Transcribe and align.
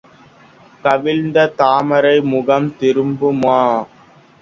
கவிழ்ந்த 0.83 1.45
தாமரை 1.55 2.15
முகம் 2.25 2.69
திரும்புமா? 2.79 3.61